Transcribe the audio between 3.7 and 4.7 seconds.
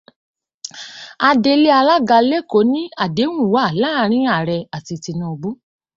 láàrín ààrẹ